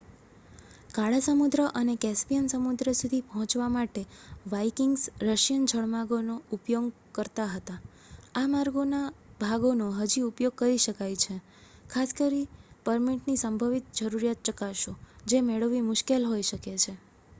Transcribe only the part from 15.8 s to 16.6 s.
મુશ્કેલ હોઈ